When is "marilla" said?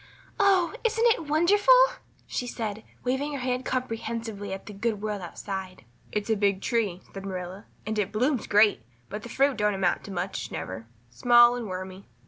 7.23-7.65